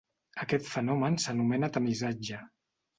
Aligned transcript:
Aquest 0.45 0.69
fenomen 0.71 1.19
s'anomena 1.27 1.73
tamisatge. 1.79 2.45